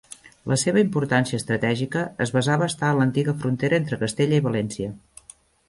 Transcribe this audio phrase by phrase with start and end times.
[0.51, 4.93] La seva importància estratègica es basava a estar en l'antiga frontera entre Castella i València.